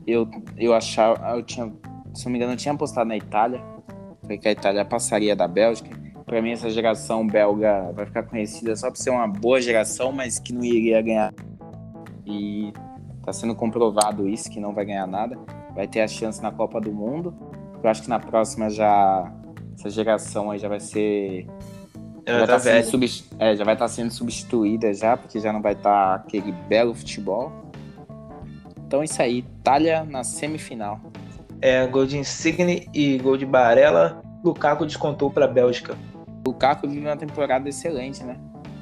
[0.06, 1.72] Eu, eu achava, eu tinha,
[2.14, 3.73] se não me engano, eu tinha apostado na Itália.
[4.24, 5.90] Falei que a Itália passaria da Bélgica.
[6.26, 10.40] Pra mim, essa geração belga vai ficar conhecida só por ser uma boa geração, mas
[10.40, 11.34] que não iria ganhar.
[12.26, 12.74] E
[13.24, 15.38] tá sendo comprovado isso, que não vai ganhar nada.
[15.76, 17.34] Vai ter a chance na Copa do Mundo.
[17.84, 19.32] Eu acho que na próxima já.
[19.78, 21.48] Essa geração aí já vai ser
[22.26, 23.06] já, tá tá sendo
[23.38, 27.52] é, já vai estar sendo substituída já, porque já não vai estar aquele belo futebol.
[28.88, 31.02] Então é isso aí, Itália na semifinal.
[31.64, 34.22] É, gol de Insigne e gol de Barella.
[34.44, 35.96] Lukaku descontou para a Bélgica.
[36.46, 38.38] Lukaku vive uma temporada excelente, né?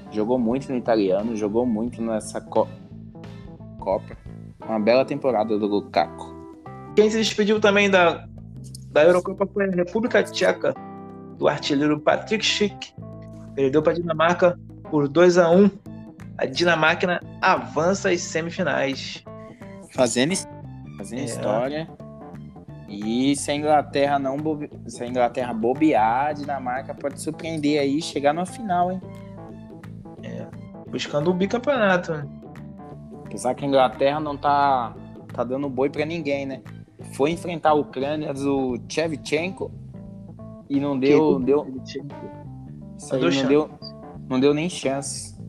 [0.09, 2.67] Jogou muito no italiano, jogou muito nessa co-
[3.77, 4.17] Eurocopa.
[4.65, 6.35] Uma bela temporada do Lukaku.
[6.95, 8.25] Quem se despediu também da,
[8.87, 10.73] da Eurocopa foi a República Tcheca,
[11.37, 12.93] do artilheiro Patrick Schick.
[13.55, 15.69] Perdeu para a Dinamarca por 2 a 1
[16.37, 19.23] A Dinamarca avança às semifinais.
[19.93, 20.33] Fazendo,
[20.97, 21.25] fazendo é.
[21.25, 22.00] história.
[22.91, 24.37] E se a Inglaterra não
[24.85, 29.01] se a Inglaterra bobear, a Dinamarca pode surpreender aí e chegar na final, hein?
[30.21, 30.45] É,
[30.89, 32.11] buscando o bicampeonato.
[32.11, 32.27] Né?
[33.25, 34.93] Apesar que a Inglaterra não tá,
[35.33, 36.61] tá dando boi para ninguém, né?
[37.13, 39.71] Foi enfrentar a Ucrânia do Chevchenko
[40.69, 41.39] e não deu.
[41.39, 41.81] Que deu
[42.97, 43.69] isso aí não deu,
[44.29, 45.39] não deu nem chance.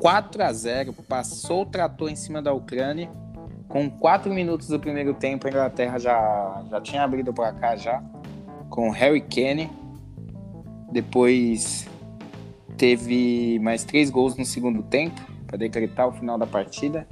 [0.00, 3.10] 4 a 0 passou o trator em cima da Ucrânia
[3.68, 8.02] com 4 minutos do primeiro tempo, a Inglaterra já, já tinha abrido o placar já,
[8.70, 9.70] com Harry Kane.
[10.90, 11.86] Depois
[12.78, 17.06] teve mais três gols no segundo tempo para decretar o final da partida.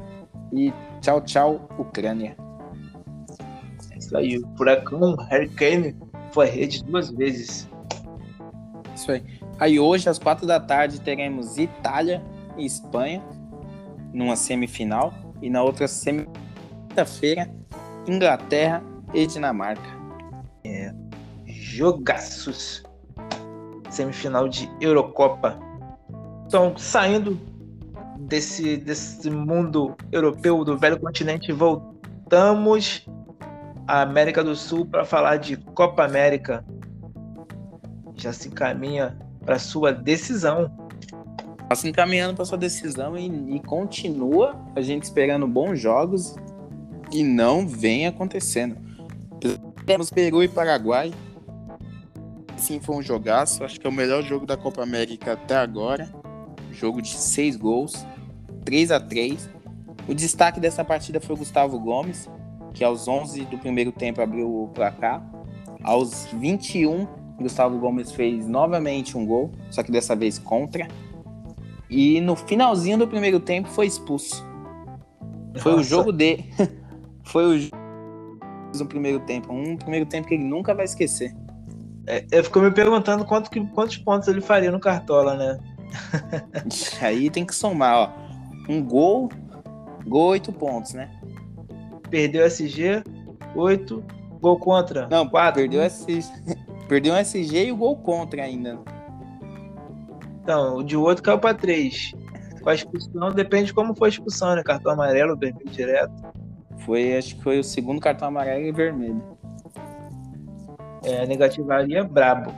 [0.50, 2.36] E tchau, tchau, Ucrânia.
[3.92, 5.94] É isso aí, o furacão Harry Kane
[6.32, 7.68] foi rede duas vezes.
[8.94, 9.22] Isso aí.
[9.58, 12.24] Aí hoje, às quatro da tarde, teremos Itália
[12.56, 13.22] e Espanha
[14.12, 15.12] numa semifinal.
[15.42, 16.45] E na outra semifinal
[16.96, 17.50] quinta-feira,
[18.08, 18.82] Inglaterra
[19.12, 19.82] e Dinamarca.
[20.64, 20.94] É,
[21.46, 22.82] jogaços.
[23.90, 25.58] Semifinal de Eurocopa.
[26.46, 27.38] Então, saindo
[28.20, 33.06] desse, desse mundo europeu, do velho continente, voltamos
[33.86, 36.64] à América do Sul para falar de Copa América.
[38.14, 40.70] Já se encaminha para sua decisão.
[41.62, 46.36] Está se encaminhando para sua decisão e, e continua a gente esperando bons jogos
[47.12, 48.76] e não vem acontecendo.
[49.84, 51.12] Temos Peru e Paraguai.
[52.56, 53.62] Sim, foi um jogaço.
[53.62, 56.12] Acho que é o melhor jogo da Copa América até agora.
[56.72, 58.04] Jogo de seis gols,
[58.64, 59.48] 3 a 3
[60.08, 62.28] O destaque dessa partida foi o Gustavo Gomes,
[62.74, 65.24] que aos 11 do primeiro tempo abriu o placar.
[65.82, 67.06] Aos 21,
[67.38, 70.88] Gustavo Gomes fez novamente um gol, só que dessa vez contra.
[71.88, 74.44] E no finalzinho do primeiro tempo foi expulso.
[75.58, 75.80] Foi Nossa.
[75.80, 76.44] o jogo de
[77.26, 77.76] foi o
[78.78, 79.52] no primeiro tempo.
[79.52, 81.34] Um primeiro tempo que ele nunca vai esquecer.
[82.06, 85.58] É, eu fico me perguntando quanto que, quantos pontos ele faria no Cartola, né?
[87.00, 88.12] Aí tem que somar, ó.
[88.68, 89.28] Um gol,
[90.06, 91.10] gol, oito pontos, né?
[92.10, 93.02] Perdeu SG,
[93.54, 94.04] oito,
[94.40, 95.08] gol contra.
[95.08, 95.62] Não, quatro.
[95.62, 96.20] Perdeu SG,
[96.88, 98.78] perdeu um SG e o gol contra ainda.
[100.42, 102.12] Então, o de outro caiu para três.
[102.62, 104.62] Com a expulsão, depende de como foi a expulsão, né?
[104.62, 106.45] Cartão amarelo, vermelho direto.
[106.84, 109.22] Foi, acho que foi o segundo cartão amarelo e vermelho.
[111.04, 112.52] É, negativaria brabo.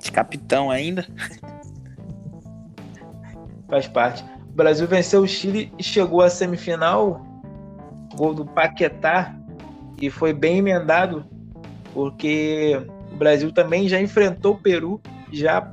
[0.00, 1.06] De capitão ainda.
[3.68, 4.24] Faz parte.
[4.48, 7.26] O Brasil venceu o Chile e chegou à semifinal.
[8.14, 9.34] Gol do Paquetá.
[10.00, 11.24] E foi bem emendado,
[11.94, 12.80] porque
[13.12, 15.00] o Brasil também já enfrentou o Peru.
[15.32, 15.72] Já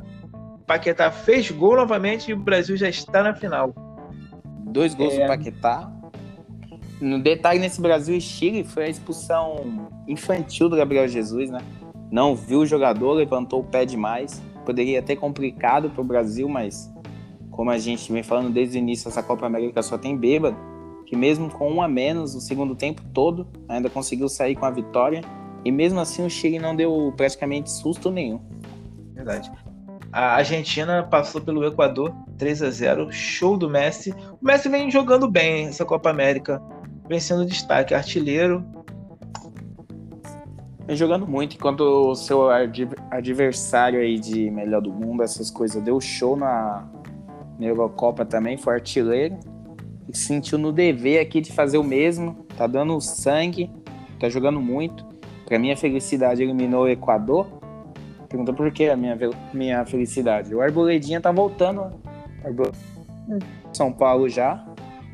[0.66, 3.74] Paquetá fez gol novamente e o Brasil já está na final.
[4.66, 5.22] Dois gols é...
[5.22, 5.92] do Paquetá,
[7.04, 11.60] no detalhe nesse Brasil e Chile foi a expulsão infantil do Gabriel Jesus, né?
[12.10, 14.42] Não viu o jogador, levantou o pé demais.
[14.66, 16.90] Poderia ter complicado para o Brasil, mas
[17.52, 20.56] como a gente vem falando desde o início, essa Copa América só tem bêbado,
[21.06, 24.72] que mesmo com um a menos o segundo tempo todo, ainda conseguiu sair com a
[24.72, 25.22] vitória.
[25.66, 28.40] E mesmo assim o Chile não deu praticamente susto nenhum.
[29.14, 29.52] Verdade.
[30.12, 34.14] A Argentina passou pelo Equador 3 a 0 show do Messi.
[34.42, 36.62] O Messi vem jogando bem essa Copa América
[37.08, 38.64] vem sendo destaque, artilheiro.
[40.86, 42.50] Vem jogando muito, enquanto o seu
[43.10, 46.88] adversário aí de melhor do mundo, essas coisas, deu show na,
[47.58, 49.38] na Eurocopa também, foi artilheiro.
[50.10, 53.72] E sentiu no dever aqui de fazer o mesmo, tá dando sangue,
[54.20, 55.06] tá jogando muito.
[55.46, 57.48] Para minha felicidade, eliminou o Equador.
[58.28, 59.18] Pergunta por que a minha,
[59.54, 60.54] minha felicidade.
[60.54, 61.92] O Arboledinha tá voltando.
[63.72, 64.66] São Paulo já,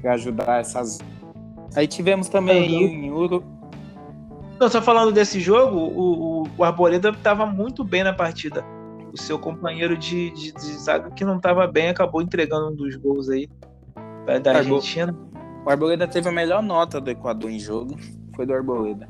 [0.01, 0.99] para ajudar essas
[1.76, 3.43] Aí tivemos também em Uro.
[4.59, 8.63] Não, só falando desse jogo, o, o, o Arboleda estava muito bem na partida.
[9.13, 12.95] O seu companheiro de, de, de zaga que não estava bem acabou entregando um dos
[12.95, 13.49] gols aí
[14.43, 15.15] da Argentina.
[15.65, 17.95] O Arboleda teve a melhor nota do Equador em jogo.
[18.36, 19.07] Foi do Arboleda.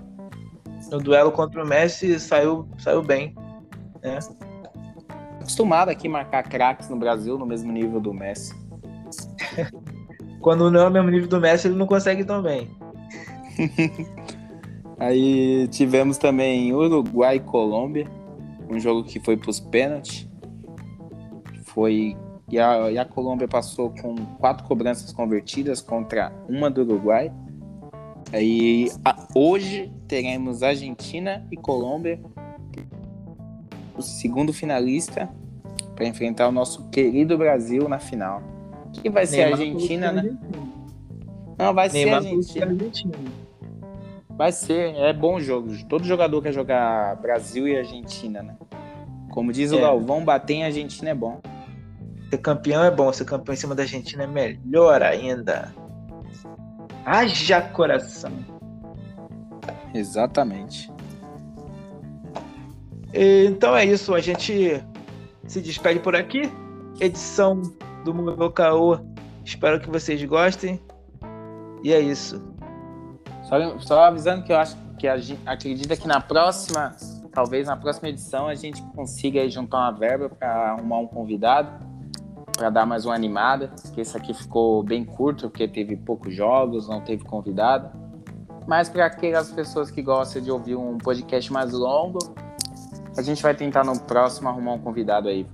[0.91, 3.35] No duelo contra o Messi saiu, saiu bem.
[4.01, 4.19] Né?
[5.39, 8.55] Acostumado aqui marcar craques no Brasil no mesmo nível do Messi.
[10.41, 12.69] Quando não é o mesmo nível do Messi, ele não consegue tão bem.
[14.99, 18.07] Aí tivemos também Uruguai e Colômbia,
[18.69, 20.27] um jogo que foi para os pênaltis.
[21.63, 22.17] Foi
[22.51, 27.31] E a, e a Colômbia passou com quatro cobranças convertidas contra uma do Uruguai.
[28.33, 32.19] E a, hoje teremos Argentina e Colômbia,
[33.97, 35.29] o segundo finalista,
[35.95, 38.41] para enfrentar o nosso querido Brasil na final.
[39.01, 40.21] Que vai ser Neymar Argentina, né?
[40.21, 40.69] Argentina.
[41.57, 42.65] Não, vai Neymar ser Argentina.
[42.65, 43.13] Argentina.
[44.29, 45.69] Vai ser, é bom jogo.
[45.87, 48.55] Todo jogador quer jogar Brasil e Argentina, né?
[49.31, 49.81] Como diz o É.
[49.81, 51.41] Galvão, bater em Argentina é bom.
[52.29, 55.73] Ser campeão é bom, ser campeão em cima da Argentina é melhor ainda.
[57.05, 58.31] Haja coração.
[59.93, 60.91] Exatamente.
[63.13, 64.83] Então é isso, a gente
[65.47, 66.43] se despede por aqui.
[66.99, 67.61] Edição
[68.03, 68.99] do Mugabel Caô.
[69.43, 70.79] Espero que vocês gostem.
[71.83, 72.41] E é isso.
[73.43, 76.95] Só, só avisando que eu acho que a gente acredita que na próxima,
[77.31, 81.85] talvez na próxima edição, a gente consiga juntar uma verba para arrumar um convidado,
[82.55, 83.71] para dar mais uma animada.
[83.81, 87.89] Porque esse aqui ficou bem curto, porque teve poucos jogos, não teve convidado.
[88.67, 92.19] Mas para aquelas pessoas que gostam de ouvir um podcast mais longo,
[93.17, 95.47] a gente vai tentar no próximo arrumar um convidado aí.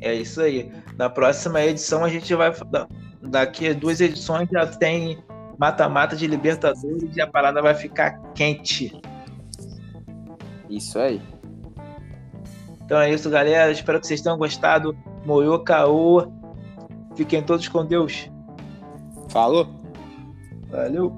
[0.00, 0.70] É isso aí.
[0.96, 2.52] Na próxima edição a gente vai.
[2.70, 2.86] da-
[3.22, 5.18] Daqui a duas edições já tem
[5.58, 9.00] mata-mata de Libertadores e a parada vai ficar quente.
[10.68, 11.22] Isso aí.
[12.84, 13.72] Então é isso, galera.
[13.72, 14.94] Espero que vocês tenham gostado.
[15.24, 16.30] Moyo Caô.
[17.16, 18.30] Fiquem todos com Deus.
[19.30, 19.68] Falou?
[20.70, 21.12] Valeu.